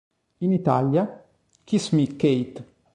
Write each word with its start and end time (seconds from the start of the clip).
In 0.39 0.51
Italia 0.51 1.23
"Kiss 1.63 1.91
Me, 1.91 2.07
Kate! 2.15 2.65